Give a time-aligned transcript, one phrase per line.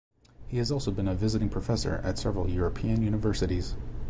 [0.47, 3.75] He has also been a visiting professor at several European universities.